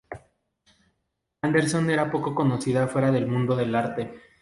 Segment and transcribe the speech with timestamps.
[1.43, 4.19] Anderson era poco conocida fuera del mundo del arte.